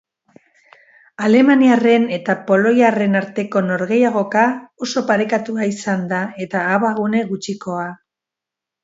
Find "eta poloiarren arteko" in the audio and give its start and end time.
2.15-3.61